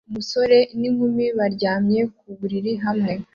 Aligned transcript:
umusore 0.09 0.57
n'inkumi 0.79 1.25
baryamye 1.37 1.99
ku 2.17 2.27
buriri 2.37 2.73
hamwe 2.83 3.13